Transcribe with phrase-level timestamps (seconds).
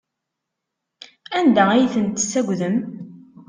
[1.39, 2.77] Anda ay ten-tessagdem?